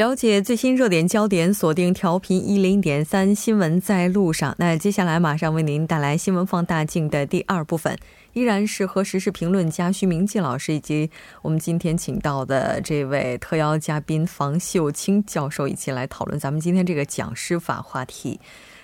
[0.00, 4.54] 了解最新热点焦点，锁定调频一零点三新闻在路上。
[4.56, 7.94] 那接下来马上为您带来新闻放大镜的第二部分，
[8.32, 11.10] 依然是和时事评论家徐明季老师以及
[11.42, 18.40] 我们今天请到的这位特邀嘉宾房秀清教授一起来讨论咱们今天这个讲师法话题。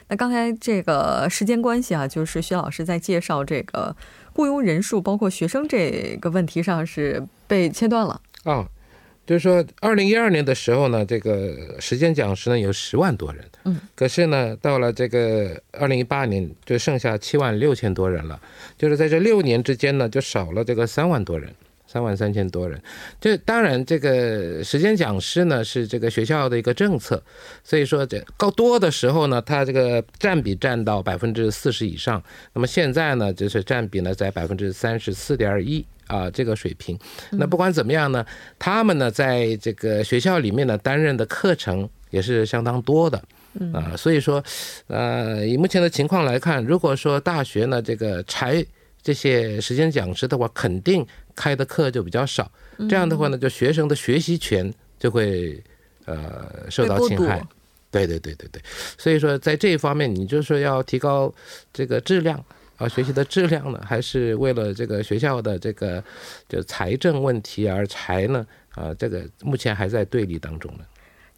[0.09, 3.97] 那刚才这个时间关系啊，就是徐老师在介绍这个
[4.35, 8.67] 雇佣人数，包括学生这个问题上是被切断了啊。
[9.27, 18.41] 就是说，二零一二年的时候呢，这个时间讲师呢有十万多人，嗯，可是呢，到了这个二零一八年就剩下七万六千多人了，
[18.79, 21.53] 就是在这六年之间呢，就少了这个三万多人，
[21.89, 22.81] 三万三千多人。
[23.21, 27.21] 这当然，这个时间讲师呢是这个学校的一个政策，
[27.65, 35.85] 所以说这高多的时候呢，它这个占比占到百分之四十以上，那么现在呢，就是占比呢在百分之三十四点一。
[36.07, 36.97] 啊，这个水平，
[37.33, 38.25] 那不管怎么样呢，
[38.59, 43.21] 他们呢，在这个学校里面呢，担任的课程也是相当多的，
[43.73, 44.43] 啊，所以说，
[44.87, 48.65] 呃，以目前的情况来看，如果说大学呢，这个裁
[49.03, 51.05] 这些时间讲师的话，肯定
[51.35, 52.49] 开的课就比较少，
[52.89, 55.61] 这样的话呢，就学生的学习权就会
[56.05, 57.43] 呃受到侵害，
[57.91, 58.63] 对对对对对，
[58.97, 61.35] 所以说在这一方面，你就说要提高
[61.73, 62.45] 这个质量。
[62.77, 66.03] 啊，学习的质量呢，还是为了这个学校的这个
[66.49, 68.47] 就财政问题而裁呢？
[68.75, 70.85] 啊，这个目前还在对立当中呢。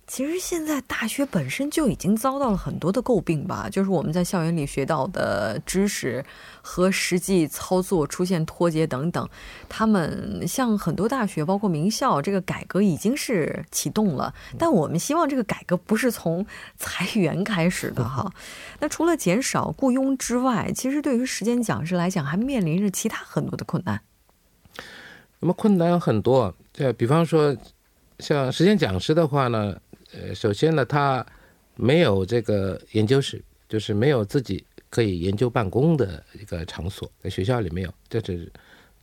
[0.08, 6.24] 其实现在大学本身就已经遭到了很多的诟病吧，就是我们在校园里学到的知识
[6.62, 9.28] 和实际操作出现脱节等等。
[9.68, 16.44] 他们像很多大学，包括名校，这个改革已经是启动了，但我们希望这个改革不是从
[16.78, 18.32] 裁员开始的哈。
[18.80, 24.00] 那除了减少雇佣之外，其实对于时间讲师来讲，还面临着其他很多的困难。
[25.41, 27.54] 那么困难很多，这比方说，
[28.18, 29.76] 像时间讲师的话呢？
[30.12, 31.24] 呃，首先呢，他
[31.76, 38.50] 没有这个研究室，就是没有自己可以研究办公的一个场所，在学校里没有，这是。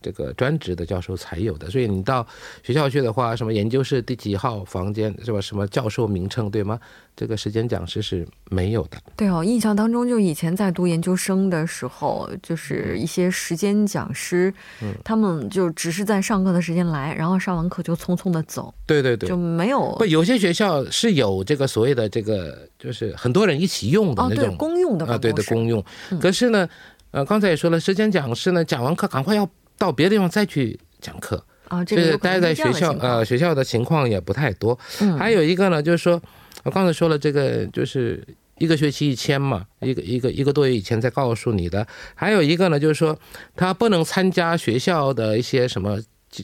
[0.00, 2.26] 这个专职的教授才有的，所以你到
[2.62, 5.40] 学校去的话，什么研究室第几号房间是吧？
[5.40, 6.78] 什么教授名称对吗？
[7.16, 8.98] 这个时间讲师是没有的。
[9.16, 14.52] 对哦，印象当中就以前在读研究生的时候，就是一些时间讲师，
[14.82, 18.72] 嗯，他们就只是在上课的时间来，然后上完课就匆匆的走。
[18.84, 19.96] 对对对，就没有。
[19.96, 25.82] 不，有些学校是有这个所谓的这个，就是很多人一起用的那种公用的啊，对的公用。
[26.20, 26.68] 可是呢，
[27.12, 29.48] 呃，刚才也说了，时间讲师呢，讲完课赶快要。
[29.78, 34.78] 到别的地方再去讲课啊，这个待在学校呃，学校的情况也不太多。
[35.00, 36.20] 嗯，还有一个呢，就是说
[36.64, 38.24] 我刚才说了，这个就是
[38.58, 41.86] 一个学期一千嘛，一个一个一个多月以前再告诉你的。
[42.14, 43.18] 还有一个呢，就是说
[43.54, 46.00] 他不能参加学校的一些什么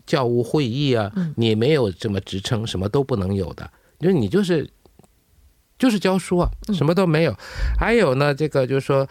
[0.06, 3.70] 教务会议啊，你没有这么职称，什么都不能有的，
[4.00, 4.69] 就是你就是
[5.82, 7.34] 就是教书啊，什么都没有。
[7.78, 9.09] 还有呢，这个就是说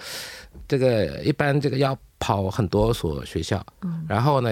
[0.68, 1.98] 这个一般这个要。
[2.24, 3.66] 跑很多所学校，
[4.08, 4.50] 然后呢，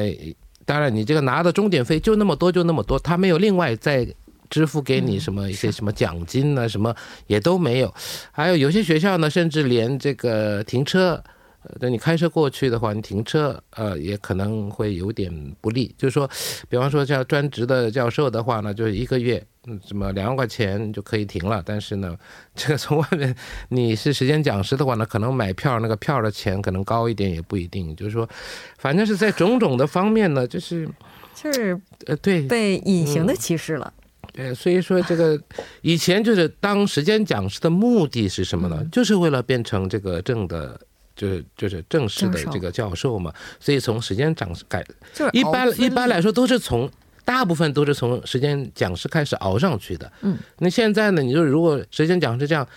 [0.65, 4.07] 当然你这个拿的钟点费就那么多，就那么多，他没有另外再
[4.49, 6.95] 支付给你什么一些什么奖金呢，什么
[7.27, 7.93] 也都没有。
[8.31, 11.23] 还有有些学校呢，甚至连这个停车。
[11.79, 15.31] 那你开车过去的话，你停车呃也可能会有点
[15.61, 15.93] 不利。
[15.95, 16.27] 就是说，
[16.69, 21.61] 比方说像专职的教授的话呢，就是一个月嗯什么两万块钱就可以停了。
[21.65, 22.15] 但是呢，
[22.55, 23.35] 这个从外面
[23.69, 27.95] 你是时间讲师的话呢，可能买票那个票的钱可能高一点也不一定。
[27.95, 28.27] 就是说，
[28.77, 30.89] 反正是在种种的方面呢，就是
[31.33, 33.93] 就是呃对被隐形的歧视了。
[34.31, 35.41] 对，所以说这个
[35.81, 38.83] 以前就是当时间讲师的目的是什么呢？
[38.91, 40.79] 就是为了变成这个正的。
[41.15, 44.81] 就是就是正式的这个教授嘛，所以从时间讲改，
[45.33, 46.89] 一般一般来说都是从
[47.29, 50.11] 大部分都是从时间讲师开始熬上去的。
[50.21, 52.67] 嗯，那现在呢，你说如果时间讲师这样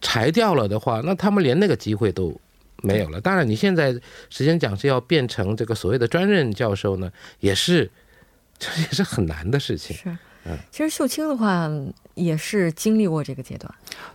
[0.00, 2.36] 裁掉了的话，那他们连那个机会都
[2.82, 3.20] 没有了。
[3.20, 3.92] 当然，你现在
[4.30, 7.08] 时间讲师要变成这个所谓的专任教授呢，
[7.38, 7.88] 也是
[8.58, 9.96] 这 也是很难的事情。
[9.96, 11.68] 是，嗯，其实秀清的话。
[12.14, 13.68] 也是经历过这个阶段，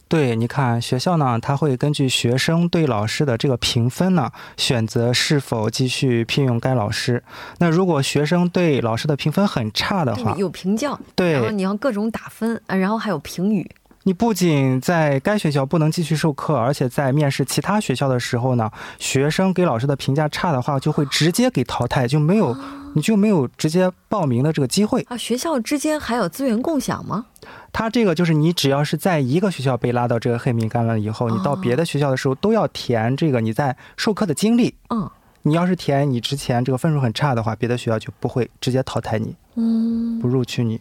[0.07, 7.21] 对，你看学校呢，他会根据学生对老师的这个评分呢，选择是否继续聘用该老师。
[7.57, 13.69] 那如果学生对老师的评分很差的话，有评教，对，然后你要各种打分，然后还有评语。
[14.03, 22.55] 你不仅在该学校不能继续授课，而且在面试其他学校的时候呢，学生给老师的评价差的话，就会直接给淘汰，就没有
[22.95, 25.17] 你就没有直接报名的这个机会啊。
[25.17, 27.25] 学校之间还有资源共享吗？
[27.71, 34.75] 他这个就是你只要是在一个学校被拉到这个黑名单了以后，你到别的学校的时候都要填这个你在授课的经历。
[34.89, 35.09] 嗯。
[35.49, 40.79] 你要是填你之前这个分数很差的话，别的学校就不会直接淘汰你，嗯，不录取你。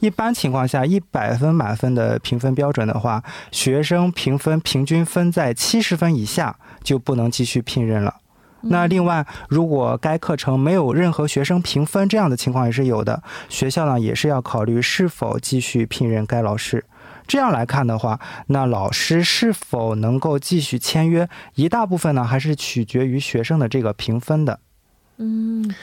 [0.00, 3.22] 一般情况下，一百分满分的评分标准的话，
[3.52, 8.14] 学生评分平均分在七十分以下就不能继续聘任了。
[8.62, 16.84] 那另外，如果该课程没有任何学生评分，这样的情况也是有的，学校呢也是要考虑是否继续聘任该老师。
[17.26, 24.58] 这样来看的话，那老师是否能够继续签约，一大部分呢还是取决于学生的这个评分的。
[25.18, 25.74] 嗯，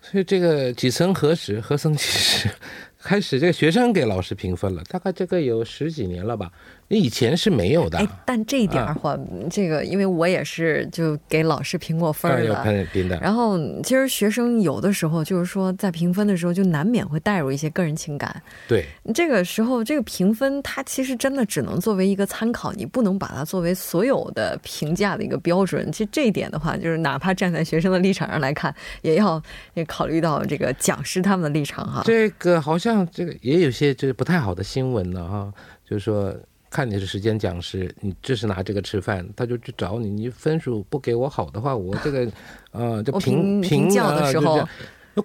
[0.00, 2.50] 所以这个几层核实，何曾其实
[3.02, 6.50] 开始这个学生给老师评分了，大概这个有十几年了吧。
[6.88, 9.18] 以前是没有的，哎，但这一点的话，
[9.50, 18.84] 这个因为我也是就给老师评过分的，然后其实学生有的时候就是说在评分的时候就难免会带入一些个人情感，对，
[19.14, 25.90] 这个时候这个评分它其实真的只能作为一个参考，你不能把它作为所有的评价的一个标准。
[25.90, 29.42] 其实这一点的话，就是哪怕站在学生的立场上来看，也要
[29.72, 32.02] 也考虑到这个讲师他们的立场哈。
[32.04, 35.52] 这个好像这个也有些就是不太好的新闻了哈，
[35.88, 36.36] 就是说。
[36.72, 40.08] 看你是时间讲师，你就是拿这个吃饭，他就去找你。
[40.08, 42.26] 你分数不给我好的话，我这个，
[42.72, 44.66] 呃，就评评教的时候，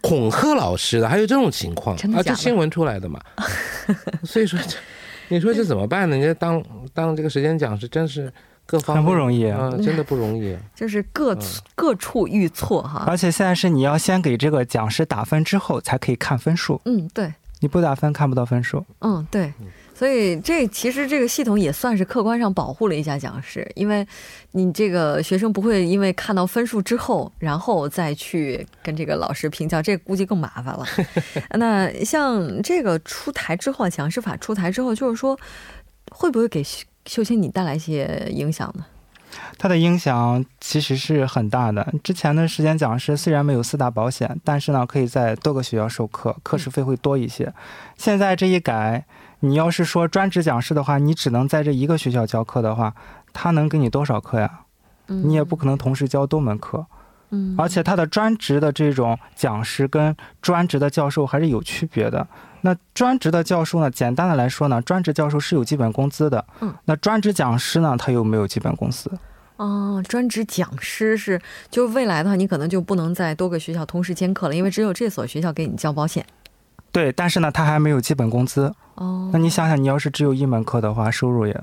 [0.01, 3.21] 恐吓老师的，还有这种情况啊，这新闻出来的嘛。
[4.25, 4.59] 所以说，
[5.29, 6.17] 你说这怎么办呢？
[6.17, 6.61] 你当
[6.93, 8.31] 当这个时间讲师，真是
[8.65, 10.53] 各方很不容易啊，真的不容易。
[10.75, 11.33] 就是各
[11.75, 13.05] 各处遇挫哈。
[13.07, 16.81] 而且现在是你要先给这个讲师打分之后，才可以看分数。
[16.83, 17.33] 嗯，对。
[17.59, 18.85] 你不打分看不到分数。
[18.99, 19.51] 嗯，对。
[19.97, 24.07] 所以这其实这个系统也算是客观上保护了一下讲师，因为
[24.51, 30.85] 你这个学生不会因为看到分数之后，然后再去跟这个老师评教，这估计更麻烦了。
[31.57, 35.35] 那像这个出台之后，讲师法出台之后，就是说
[36.11, 36.63] 会不会给
[37.07, 38.85] 秀清你带来一些影响呢？
[39.57, 41.93] 它的影响其实是很大的。
[42.03, 47.53] 之前的时间讲师虽然没有四大保险，但是呢可以在多个学校授课，课时费会多一些。
[47.97, 49.05] 现在这一改。
[49.41, 52.95] 你要是说专职讲师的话，你只能在这一个学校教课的话，
[53.33, 54.61] 他能给你多少课呀？
[55.05, 56.79] 你也不可能同时教多门课。
[56.79, 56.96] 嗯，
[57.57, 62.25] 而且他的专职的这种讲师跟专职的教授还是有区别的。
[62.61, 66.43] 那专职的教授呢，简单的来说呢，专职教授是有基本工资的。
[66.61, 69.11] 嗯，那专职讲师呢，他又没有基本工资。
[69.57, 71.39] 哦，专职讲师是，
[71.69, 76.25] 就未来的话，你可能就不能在多个学校同时兼课了，因为只有这所学校给你交保险。
[76.91, 78.73] 对，但是呢，他还没有基本工资。
[78.95, 81.59] 哦，那你想想，你要是只有一门课的话，收入也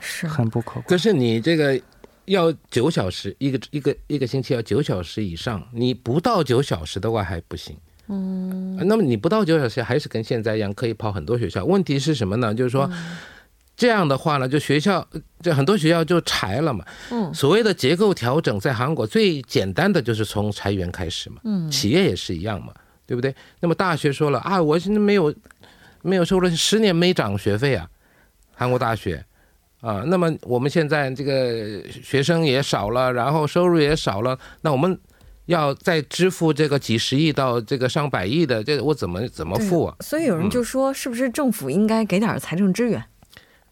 [0.00, 0.84] 是很不可观。
[0.88, 1.80] 可是你这个
[2.26, 7.76] 要九小时，一个一个一个星期要九小时以上，你不到九小时的话还不行。
[8.08, 11.64] 嗯，那么你不到九小时，还是跟现在一样可以跑很多学校。
[11.64, 12.54] 问题是什么呢？
[12.54, 12.90] 就是说
[13.76, 15.06] 这样的话呢，就学校
[15.40, 16.84] 就很多学校就裁了嘛。
[17.10, 21.36] 嗯，所谓的结构调整，在韩国最简单的就是从裁员开始嘛。
[21.44, 22.72] 嗯，企业也是一样嘛。
[23.08, 23.32] 对不对？
[23.60, 25.32] 那么大学说了啊，我现在没有
[26.02, 27.88] 没有收了十年没涨学费啊，
[28.52, 29.24] 韩国大学
[29.80, 30.02] 啊。
[30.06, 34.98] 那么我们现在这个学生也少了，然后收入也少了，那我们
[35.46, 39.96] 要再支付这个几十亿到这个上百亿的，这我怎么怎么付啊？
[40.00, 43.02] 所以有人就说，是不是政府应该给点财政支援？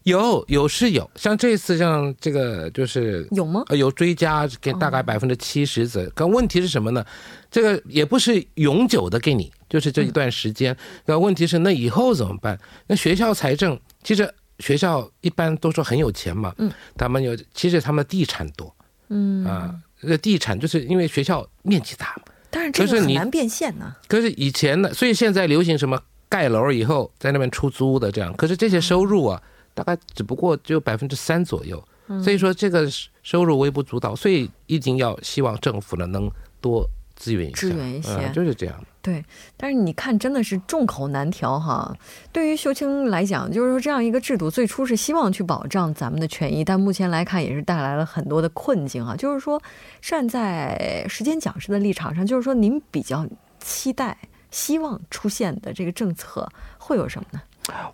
[0.03, 3.63] 有有是有，像这次像这个就是有吗？
[3.71, 7.03] 有追加给大概百分之七十的，可问题是什么呢？
[7.49, 10.77] 这个也不是永久的给你，就是这一段时间。
[11.07, 12.59] 那问题是那以后怎么办？
[12.85, 18.75] 那学校财政其实学校一般都说很有钱嘛，嗯，他们有其实他们的地产多，
[19.09, 19.45] 嗯。
[19.45, 23.95] 啊，这地产就是因为学校面积大嘛，但是这个很难变现呢。
[24.07, 29.41] 可是以前呢，所以现在流行什么盖楼以后在那边出租的这样，可是这些收入啊。
[29.75, 31.85] 大概只不过只有百分之三左右，
[32.23, 32.89] 所以说这个
[33.23, 36.31] 收入微不足道，所以一定要希望政府呢能
[36.61, 36.89] 多
[37.25, 38.75] 支援一支援一些，就是这样。
[39.01, 39.23] 对，
[39.55, 41.95] 但是你看，真的是众口难调哈。
[42.31, 49.15] 对于秀清来讲，就是说这样一个制度，最初是希望去保障咱们的权益，但目前来看也是带来了很多的困境啊。
[49.15, 49.61] 就是说，
[50.01, 53.27] 站在时间讲师的立场上，就是说您比较
[53.59, 54.17] 期待、
[54.49, 57.41] 希望出现的这个政策会有什么呢？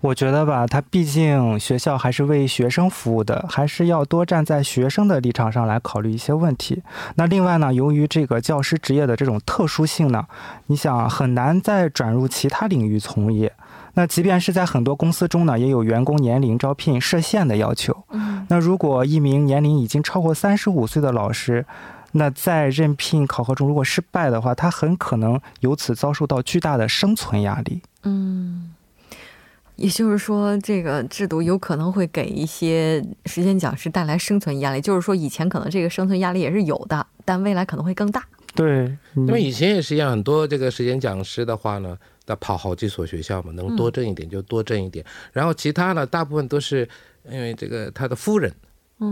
[0.02, 6.84] 我觉得吧，他毕竟学校还是为学生服务的，还是要多站在学生的立场上来考虑一些问题。
[7.16, 10.26] 那另外呢，由于这个教师职业的这种特殊性呢，
[10.68, 13.54] 你想很难再转入其他领域从业。
[13.94, 18.06] 那即便是在很多公司中呢，也有员工年龄招聘设限的要求。
[18.48, 21.66] 那如果一名年龄已经超过三十五岁的老师，
[22.14, 27.82] 那在任聘考核中如果失败的话，他很可能由此遭受到巨大的生存压力。
[28.04, 28.72] 嗯，
[29.82, 34.80] 也就是说，这个制度有可能会给一些时间讲师带来生存压力。
[34.80, 38.24] 就是说，以前可能这个生存压力也是有的，但未来可能会更大。
[38.54, 41.98] 对，因为以前也是一样，很多这个时间讲师的话呢，
[42.28, 45.04] 要跑好几所学校嘛，能多挣一点就多挣一点。
[45.34, 46.88] 然后其他呢，大部分都是
[47.30, 48.54] 因为这个他的夫人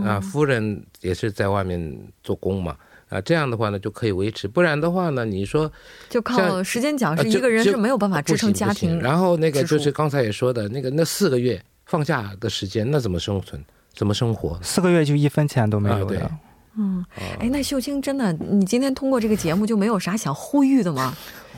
[0.04, 2.76] 啊，夫人也是在外面做工嘛。
[3.10, 5.70] 啊，这样的话呢就可以维持，不然的话呢，你说
[6.08, 8.98] 就靠时间讲是一个人是没有办法支撑家庭。
[9.00, 13.62] 然后那个就是刚才也说的那个，那四个月放假的时间，那怎么生存？
[13.92, 14.58] 怎么生活？
[14.62, 16.30] 四个月就一分钱都没有的。
[16.78, 17.04] 嗯，
[17.40, 21.12] 哎，那秀清真的，你今天通过这个节目就没有啥想呼吁的吗？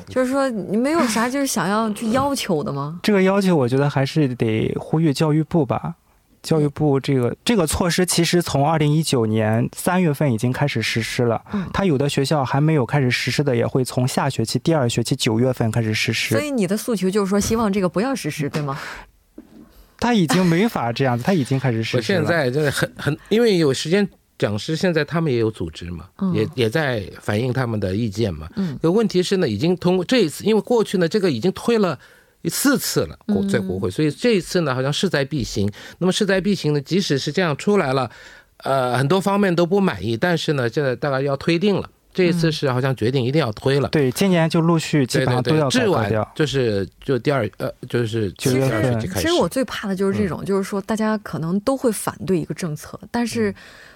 [0.09, 2.99] 就是说你没有啥就是想要去要求的吗？
[3.03, 5.95] 这个要求我觉得还是得呼吁教育部吧。
[6.43, 11.41] 教育部这个这个措施其实从二零一九年三月份已经开始实施了，
[11.73, 16.35] 它有的学校还没有开始实施的，也会从下学期第二学期九月份开始实施。
[16.35, 18.77] 所以你的诉求就是说，希望这个不要实施，对吗？
[19.99, 22.03] 他已经没法这样子，他已经开始实施了。
[22.03, 28.49] 现在真的很很，因为有时间讲师，现在他们也有组织嘛，也也在反映他们的意见嘛。
[28.57, 31.97] 嗯，可问题是呢，已经通过这一次，因为过去呢，这个已经推了。
[32.49, 35.71] 四次了，国在国会，所以这一次呢，好像势在必行。
[35.99, 38.11] 那么势在必行呢，即使是这样出来了，
[38.59, 41.89] 呃，很多方面都不满意，但是呢，现在大概要推定了。
[42.13, 43.89] 这一次是好像决定一定要推了。
[43.89, 46.33] 对，今年就陆续基本上都要改掉。
[46.35, 53.55] 就是就第二呃，就是九月份其实我最怕的就是这种，就是说大家可能都会反对一个政策，但是。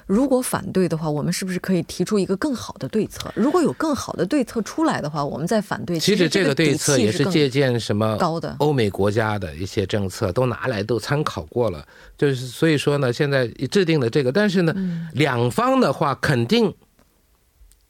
[0.09, 3.29] 如果反对的话，我们是不是可以提出一个更好的对策？
[3.35, 5.99] 如果有更好的对策出来的话，我们再反对。
[5.99, 11.85] 其实这个对策也是借鉴什么高的欧美国家的一些政策，都拿来都参考过了。
[12.17, 14.73] 就是所以说呢，现在制定的这个，但是呢，
[15.13, 16.73] 两方的话肯定。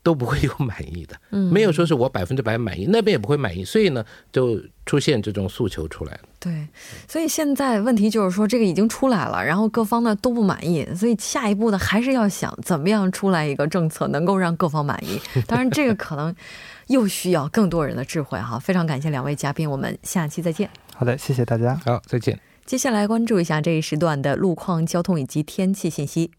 [0.06, 1.16] 都不会有满意的，
[1.50, 6.20] 没有说是我百分之百满意，那边也不会满意，所以呢，就出现这种诉求出来了。
[6.38, 6.68] 对，
[7.08, 15.20] 所以现在问题就是说，这个已经出来了，然后各方呢都不满意，所以下一步呢还是要想怎么样出来一个政策能够让各方满意。
[15.48, 16.32] 当然，这个可能
[16.86, 18.60] 又需要更多人的智慧哈。
[18.60, 20.70] 非常感谢两位嘉宾，我们下期再见。
[20.94, 21.74] 好的，谢谢大家。
[21.84, 22.38] 好，再见。
[22.64, 26.30] 接下来关注一下这一时段的路况、交通以及天气信息。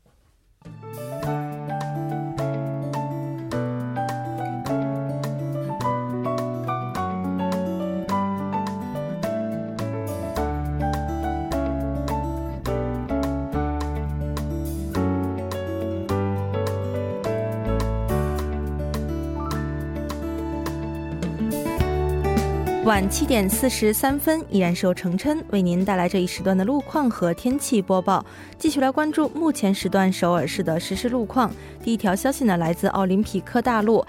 [22.88, 28.26] 晚七点四十三分，依然是由程琛为您带来这一时段的路况和天气播报。
[28.58, 31.52] 继续来关注目前时段首尔市的实时路况。
[31.84, 34.06] 第一条消息呢，来自奥林匹克大陆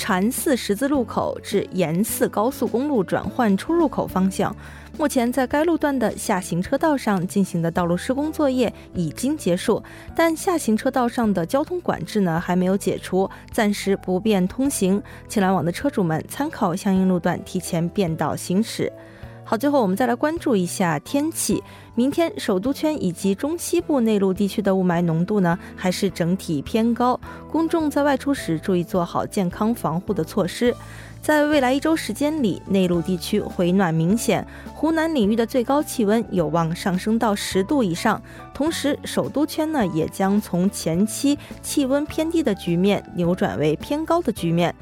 [0.00, 4.56] 禅寺十字路口至延寺高速公路转换出入口方向。
[4.96, 9.82] 目前在该路段的下行车道上进行的道路施工作业已经结束，
[10.16, 15.02] 但下行车道上的交通管制呢还没有解除，暂时不便通行。
[15.28, 18.90] 请来往的车主们参考相应路段提前变道行驶。
[19.50, 21.60] 好，最后我们再来关注一下天气。
[21.96, 27.18] 明天首都圈以及中西部内陆地区的雾霾浓度呢还是整体偏高，
[27.50, 30.72] 公众在外出时注意做好健康防护的措施。
[31.20, 38.22] 在未来一周时间里，内陆地区回暖明显，湖南领域的最高气温有望上升到十度以上。
[38.54, 44.72] 同时，首都圈呢也将从前期气温偏低的局面扭转为偏高的局面，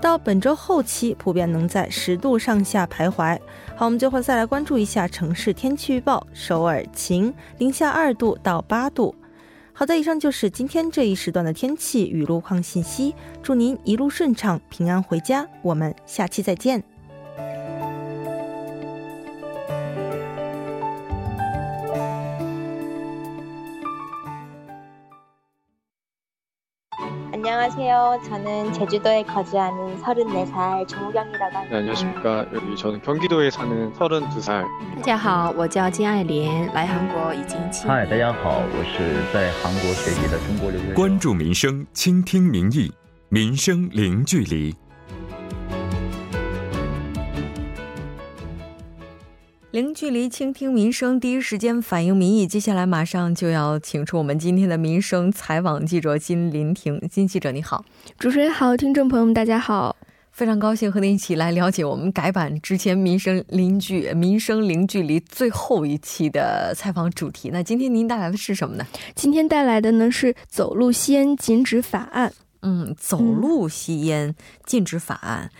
[0.00, 3.38] 到本周后期普遍能在十度上下徘徊。
[3.76, 9.12] 好，我们最后再来关注一下城市天气预报：首尔晴，零下二度到八度。
[9.72, 13.12] 好的，以上就是今天这一时段的天气与路况信息。
[13.42, 15.44] 祝您一路顺畅，平安回家。
[15.60, 16.93] 我们下期再见。
[27.93, 28.21] 안녕하세요.
[28.25, 31.65] 저는 제주도에 거주하는 34살 정우경이라고 합니다.
[31.69, 32.47] 네, 안녕하십니까.
[32.51, 34.65] 여기 저는 경기도에 사는 32살.
[34.95, 35.73] 大家好，我是
[36.73, 37.87] 在韩国学习的中国留学生。
[37.87, 40.95] 嗨，大家好，我是在韩国学习的中国留学生。
[40.95, 42.91] 关注民生，倾听民意，
[43.29, 44.75] 民生零距离。
[49.74, 52.46] 零距离倾听民生，第一时间反映民意。
[52.46, 56.96] 接下来马上就要请出我们今天的民生采访记者金林婷。
[57.10, 57.84] 金记者你好，
[58.16, 59.96] 主持人好，听众朋友们大家好。
[60.30, 67.50] 非常高兴和您一起来了解我们改版之前《民生邻居》《民生零距离》最后一期的采访主题。
[67.52, 68.86] 那今天您带来的是什么呢？
[69.16, 72.32] 今天带来的呢是走路吸烟禁止法案。
[72.62, 75.50] 嗯，走路吸烟禁止法案。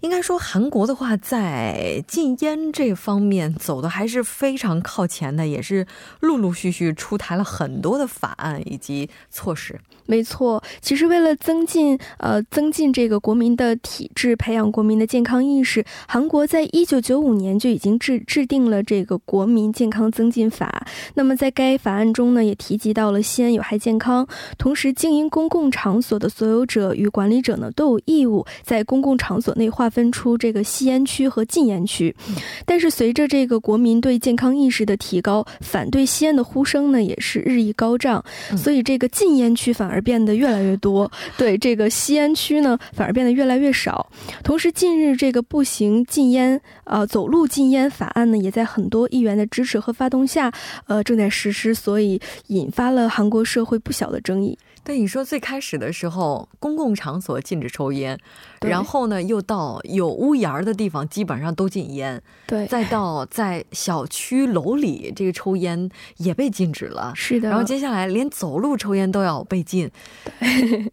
[0.00, 5.86] 应该说，韩国的话，在禁烟这方面走的还是非常靠前的，也是
[6.20, 9.80] 陆陆续续出台了很多的法案以及措施。
[10.10, 20.86] 没错，其实为了增进呃增进这个国民的体质，培养国民的健康意识，韩国在一九九五年就已经制制定了这个国民健康增进法。
[21.12, 32.16] 那么在该法案中呢，也提及到了吸烟有害健康，同时经营公共场所的所有者与管理者呢，都有义务在公共场所内划分出这个吸烟区和禁烟区。
[32.64, 38.24] 但是随着这个国民对健康意识的提高，反对吸烟的呼声呢，也是日益高涨，
[38.56, 39.97] 所以这个禁烟区反而。
[39.98, 44.08] 而变得越来越多，对这个吸烟区呢，反而变得越来越少。
[44.44, 50.52] 同时，近日这个步行禁烟、呃走路禁烟法案呢，也在很多议员的支持和发动下，
[50.86, 54.56] 呃正在实施，所以引发了韩国社会不小的争议。
[54.88, 58.18] 对你说，最开始的时候，公共场所禁止抽烟，
[58.62, 67.50] 然后呢，又到有屋檐儿的地方基本上都禁烟，对，再到在小区楼里这个抽烟也被禁止了，是的。
[67.50, 69.90] 然后接下来连走路抽烟都要被禁。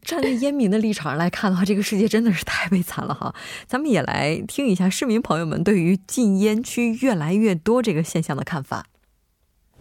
[0.02, 3.34] 站在烟民的立场上来看的话，这个世界真的是太悲惨了哈。
[3.66, 8.88] 咱们也来听一下市民朋友们对于禁烟区越来越多这个现象的看法。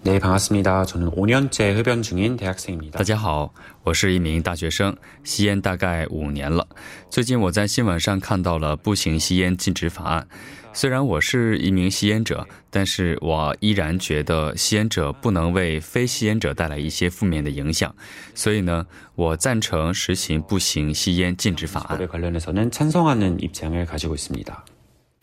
[0.09, 3.53] 네반갑습니다저는5년째흡연중인대학생입니다大家好，
[3.83, 6.65] 我是一名大学生，吸烟大概五年了。
[7.09, 10.27] 最近我在新闻上看到了步行吸烟禁止法案。
[10.73, 17.93] 虽然我是一名吸烟者，但是我依然觉得吸烟者不能为非吸烟者带来一些负面的影响。
[18.33, 21.99] 所以呢，我赞成实行步行吸烟禁止法案。
[22.07, 24.72] 관련해서는찬성하는입장을가지고있습니다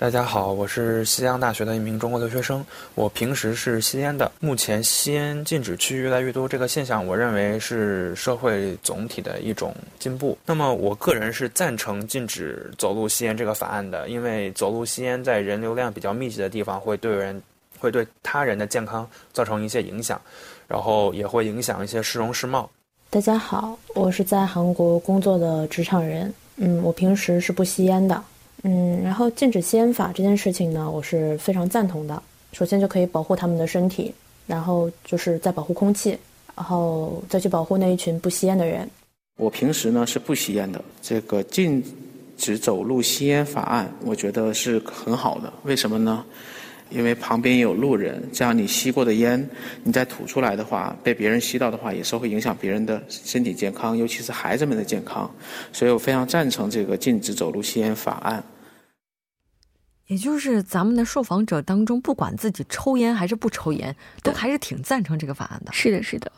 [0.01, 2.65] 大家好，我是西安大学的一名中国留学生。
[2.96, 4.31] 我平时是吸烟的。
[4.39, 10.36] 目前吸烟禁止区越来越多，这个现象我认为是社会总体的一种进步。
[10.43, 17.39] 那么，我个人是赞成禁止走路吸烟这个法案的，因为走路吸烟在人流量比较密集的地方会对人、
[17.78, 20.19] 会对他人的健康造成一些影响，
[20.67, 22.67] 然后也会影响一些市容市貌。
[23.12, 26.34] 大家好，我是在韩国工作的职场人。
[26.56, 28.19] 嗯，我平时是不吸烟的。
[28.63, 32.21] 嗯，然后禁止吸烟法这件事情呢，我是非常赞同的。
[32.54, 34.13] 首先就可以保护他们的身体，
[34.45, 36.17] 然后就是在保护空气，
[36.56, 38.88] 然后再去保护那一群不吸烟的人。
[39.38, 41.84] 我平时呢是不吸烟的，这个禁
[42.38, 45.52] 止走路吸烟法案，我觉得是很好的。
[45.63, 46.24] 为什么呢？
[46.91, 49.49] 因为旁边有路人，这样你吸过的烟，
[49.84, 55.30] 你再吐出来的话，被别人吸到的话，也是会影响别人的身体健康，尤其是孩子们的健康。
[55.71, 58.43] 所以我非常赞成这个禁止走路吸烟法案。
[60.08, 65.71] 也就是咱们的受访者当中，不管自己抽烟还是不抽烟，都还是挺赞成这个法案的。
[65.71, 66.30] 是的，是的。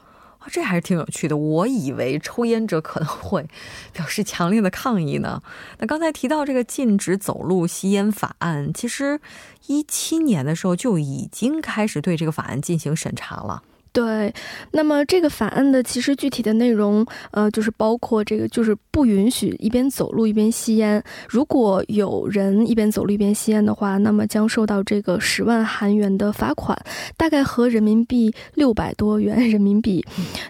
[0.50, 1.38] 这还是挺有趣的。
[1.38, 3.46] 我以为抽烟者可能会
[3.92, 5.42] 表示强烈的抗议呢。
[5.80, 9.20] 那刚才提到这个禁止走路吸烟法案，其实
[9.68, 13.64] 一七年的时候就已经开始对这个法案进行审查了。
[13.94, 14.34] 对，
[14.72, 21.02] 那么这个法案的其实具体的内容，呃，就是包括这个，就是不允许一边走路一边吸烟。
[21.30, 26.76] 如果有人一边走路一边吸烟的话，那么将受到这个十万韩元的罚款，
[27.16, 30.04] 大概合人民币六百多元人民币。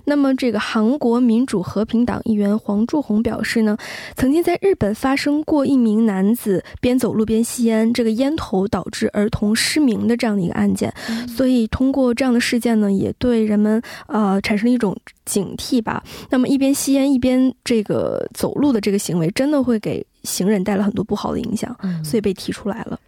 [0.05, 3.77] 那么这个韩国民主和平党议员黄柱红表示呢，
[4.15, 10.93] 曾经在日本发生过一名男子边走路边吸烟，这个烟头导致儿童失明的这样的一个案件。
[11.27, 13.32] 所以通过这样的事件呢，也对。
[13.33, 16.03] 对人们呃产生了一种警惕吧。
[16.29, 22.99] 那么一边吸烟一边这个走路的这个行为，真的会给行人带来很多不好的影响，所以被提出来了。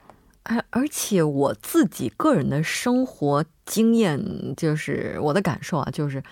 [0.42, 4.20] 而而且我自己个人的生活经验，
[4.58, 6.24] 就是我的感受啊，就是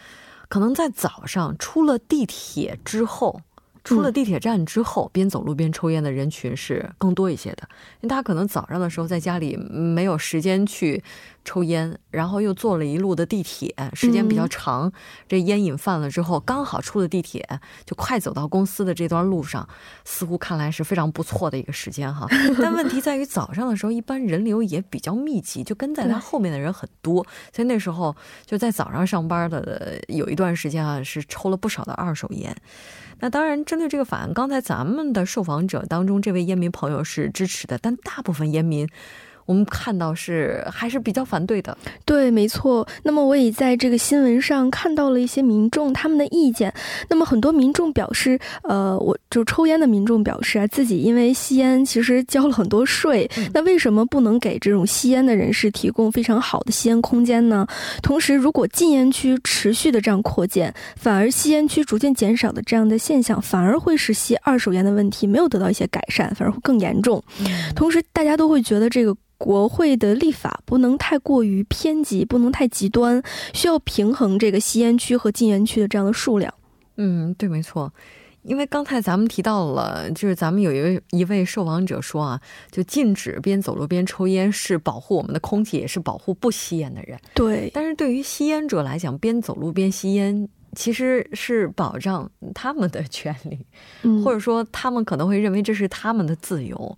[0.49, 3.41] 可能在早上出了地铁之后。
[3.85, 7.67] 出了地铁站之后，边走路边抽烟的人群是更多一些的，
[7.99, 11.03] 因为大家可能早上的时候在家里没有时间去
[11.45, 14.91] 抽烟，然后又坐了一路的地铁，时间比较长，
[15.27, 17.47] 这烟瘾犯了之后，刚好出了地铁，
[17.85, 19.67] 就快走到公司的这段路上，
[20.05, 22.27] 似乎看来是非常不错的一个时间哈。
[22.61, 32.55] 但问题在于早上的时候，一般人流也比较密集，就跟在他后面的人很多，所以那时候就在早上上班的有一段时间啊，是抽了不少的二手烟。
[33.19, 38.85] 那当然，针对这个法案，刚才咱们的受访者当中，这位烟民朋友是支持的，但大部分烟民
[39.45, 41.77] 我们看到是还是比较反对的。
[42.05, 42.87] 对，没错。
[43.03, 46.73] 那么我也在这个新闻上看到了一些民众他们的意见。
[47.09, 57.67] 那么很多民众表示，呃，我就抽烟的民众表示啊，自己因为吸烟其实交了很多税， 那为什么不能给这种吸烟的人士提供非常好的吸烟空间呢？
[58.01, 67.21] 同时，如果禁烟区持续的这样扩建，反而吸烟区逐渐减少的这样的现象，反而会使吸二手烟的问题没有得到一些改善，反而会更严重。
[67.75, 69.15] 同时，大家都会觉得这个。
[69.43, 73.21] 国会的立法不能太过于偏激，不能太极端，
[73.53, 76.53] 需要平衡这个吸烟区和禁烟区的这样的数量。
[76.95, 77.91] 嗯，对，没错。
[78.43, 82.39] 因为刚才咱们提到了，就是咱们有一位一位受访者说啊，
[82.71, 87.19] 就禁止边走路边抽烟是保护我们的空气，也是保护不吸烟的人。
[87.33, 87.69] 对。
[87.73, 93.65] 但是对于吸烟者来讲，边走路边吸烟其实是保障他们的权利，
[94.23, 96.97] 或者说他们可能会认为这是他们的自由。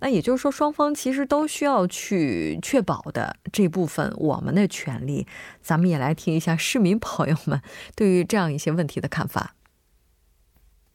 [0.00, 5.26] 那也就是说，双方其实都需要去确保的这部分我们的权利。
[5.62, 7.60] 咱们也来听一下市民朋友们
[7.96, 9.54] 对于这样一些问题的看法。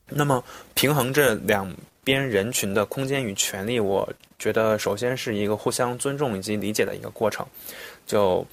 [0.07, 7.45] 那么，平衡这两边人群的空间与权利，我觉得首先是一个互相尊重以及理解的一个过程。
[8.05, 8.45] 就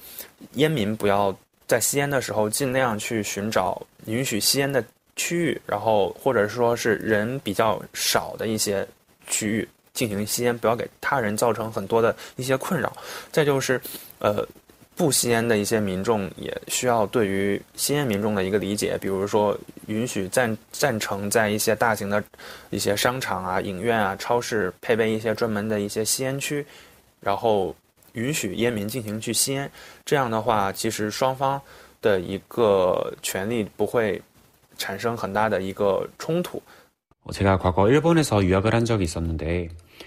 [0.53, 1.35] 烟民不要
[1.67, 4.83] 在吸烟的时候尽量去寻找允许吸烟的
[5.15, 8.87] 区域，然后或者说是人比较少的一些
[9.27, 9.67] 区域。
[9.93, 12.91] 进行吸烟，不要给他人造成很多的一些困扰。
[13.31, 13.81] 再就是，
[14.19, 14.45] 呃，
[14.95, 22.23] 不吸烟的一些民众也需要对于吸烟民众的一个理解，比如说允许赞赞成在一些大型的
[22.69, 26.65] 一些商场啊、影院啊、超市配备一些专门的一些吸烟区，
[27.21, 27.75] 然后
[28.13, 29.71] 允许烟民进行去吸烟。
[30.05, 31.61] 这样的话，其实双方
[32.01, 34.21] 的一个权利不会
[34.77, 36.61] 产生很大的一个冲突。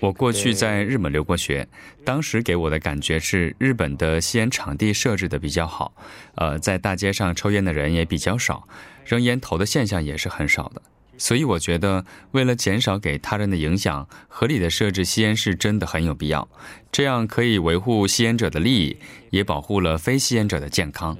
[0.01, 1.66] 我过去在日本留过学。
[2.05, 5.94] 当时给我的感觉是日本的吸烟场地设置的比较好
[6.35, 8.66] 呃在大街上抽烟的人也比较少
[9.05, 10.83] 扔烟头的现象也是很少的。
[11.22, 16.48] 所以我觉得，为了减少给他人的影响，合理的设置吸烟室真的很有必要。
[16.90, 18.96] 这样可以维护吸烟者的利益，
[19.30, 21.16] 也保护了非吸烟者的健康。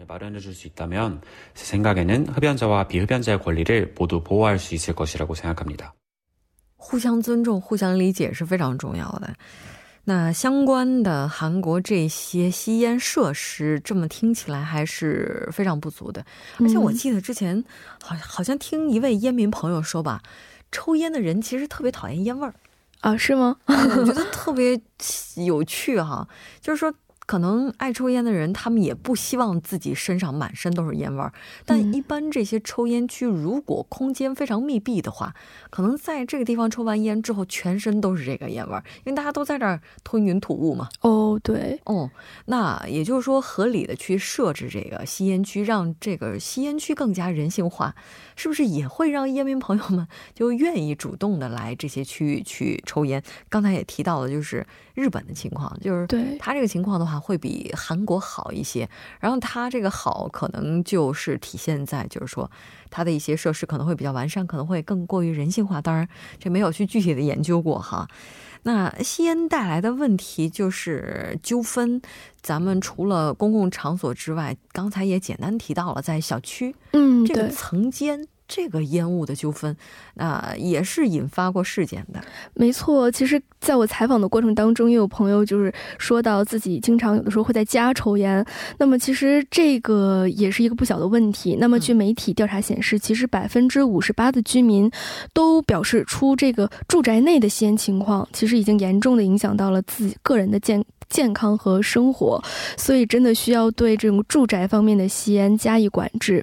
[6.74, 9.32] 互相尊重、互相理解是非常重要的。
[10.04, 16.24] 那相关的韩国这些吸烟设施，这么听起来还是非常不足的。
[16.58, 17.64] 而且我记得之前
[18.02, 20.22] 好好像听一位烟民朋友说吧，
[20.70, 22.54] 抽烟的人其实特别讨厌烟味儿
[23.00, 23.16] 啊？
[23.16, 23.56] 是吗？
[23.66, 24.80] 我觉得特别
[25.46, 26.26] 有趣哈，
[26.60, 26.92] 就是说。
[27.24, 31.32] 可能爱抽烟的人，他们也不希望自己身上满身都是烟味儿。
[31.64, 35.32] 但一般这些抽烟区，如果空间非常密闭的话，
[35.70, 40.88] 可能在这个地方抽完烟之后，全身都是这个烟味儿，因为大家都在这儿吞云吐雾嘛。
[41.02, 42.11] 哦，对，哦，
[42.46, 47.94] 那也就是说，合理的去设置这个吸烟区，让这个吸烟区更加人性化，
[48.35, 53.22] 是不是也会让烟民朋友们就愿意主动的来这些区域去抽烟？
[53.48, 57.12] 刚才也提到了，就是日本的情况，就是对他这个情况的话。
[57.18, 58.88] 会比韩国好一些，
[59.20, 62.51] 然后它这个好可能就是体现在，就是说
[62.90, 65.81] 它的一些设施可能会比较完善，可能会更过于人性化。
[65.81, 68.09] 当然，这没有去具体的研究过哈。
[68.64, 72.01] 那吸烟带来的问题就是纠纷，
[72.40, 78.29] 咱们除了公共场所之外，刚才也简单提到了，在小区，嗯，这个层间。
[78.54, 79.74] 这个烟雾的纠纷，
[80.12, 82.20] 那也是引发过事件的。
[82.52, 88.44] 没错，其实在我采访的过程当中，也有朋友就是说到自己经常有的时候会在家抽烟。
[88.76, 91.56] 那么其实这个也是一个不小的问题。
[91.58, 94.90] 那么据媒体调查显示，其实百分之五十八的居民
[95.32, 100.84] 都表示出这个住宅内的吸烟情况，其实已经严重的影响到了自己个人的健。
[101.08, 102.42] 健康和生活，
[102.78, 106.42] 所以真的需要对这种住宅方面的吸烟加以管制。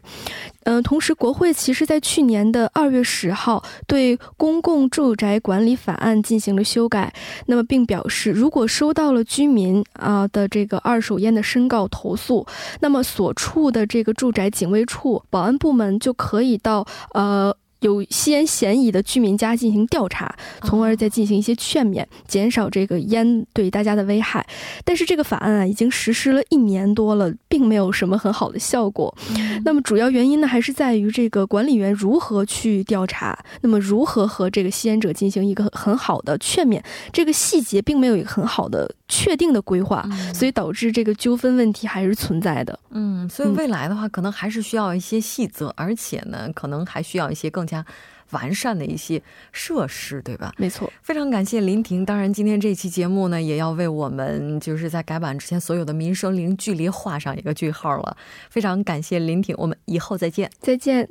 [0.64, 7.14] 嗯，同时，国会其实在去年的二月十号对《公共住宅管理法案》进行了修改，
[7.46, 12.46] 那么并表示，如果收到了居民啊的这个二手烟的申告投诉，
[12.82, 17.56] 那么所处的这个住宅警卫处、保安部门就可以到呃。
[17.82, 24.46] 有吸烟嫌疑的居民家进行调查，从而再进行一些劝勉，减少这个烟对大家的危害。
[24.84, 29.16] 但是这个法案啊，已经实施了一年多了，并没有什么很好的效果。
[29.64, 42.78] 那么主要原因呢，还是在于这个管理员如何去调查，那么如何和这个吸烟者进行一个很好的劝勉，这个细节并没有一个很好的确定的规划，所以导致这个纠纷问题还是存在的。
[42.92, 47.69] 嗯，所以未来的话，可能还是需要一些细则，而且呢，可能还需要一些更。
[47.70, 47.86] 加
[48.32, 50.54] 完善的一些设施，对吧？
[50.58, 52.04] 没错，非常感谢林婷。
[52.04, 58.18] 当然，今天这期节目呢，也要为我们就是在改版之前所有的民生零距离画上一个句号了。
[58.50, 61.10] 非常感谢林婷，我们以后再见，再见。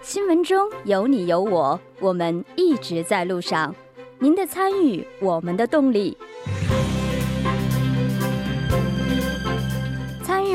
[0.00, 3.74] 新闻中有你有我，我们一直在路上。
[4.20, 6.16] 您的参与，我们的动力。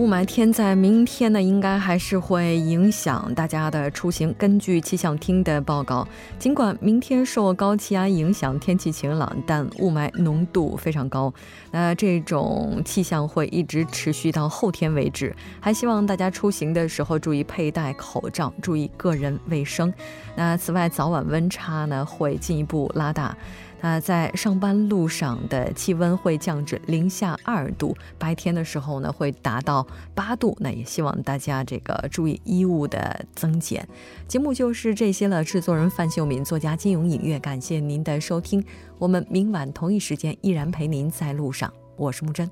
[0.00, 4.34] 雾霾天在明天呢，应该还是会影响大家的出行。
[4.38, 6.08] 根据气象厅的报告，
[6.38, 11.30] 尽管明天受高气压影响，天气晴朗，但雾霾浓度非常高。
[11.70, 15.36] 那这种气象会一直持续到后天为止。
[15.60, 19.92] 还希望大家出行的时候注意佩戴口罩，注意个人卫生。
[20.34, 23.36] 那此外，早晚温差呢会进一步拉大。
[23.80, 30.56] 那在上班路上的气温会降至零下二度，白天的时候呢会达到八度。
[30.60, 33.86] 那也希望大家这个注意衣物的增减。
[34.28, 35.44] 节目就是这些了。
[35.50, 38.64] 制作人范秀敏，作家金勇，影乐，感谢您的收听。
[38.98, 41.72] 我们明晚同一时间依然陪您在路上。
[41.96, 42.48] 我是木真。